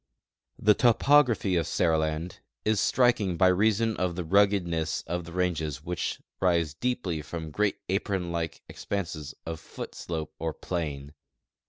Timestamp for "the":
0.57-0.73, 4.15-4.23